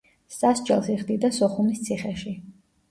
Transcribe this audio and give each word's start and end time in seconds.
სასჯელს 0.35 0.89
იხდიდა 0.95 1.33
სოხუმის 1.39 1.87
ციხეში. 1.87 2.37